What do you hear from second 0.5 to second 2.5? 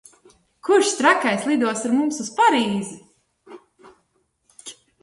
Kurš trakais lidos ar mums uz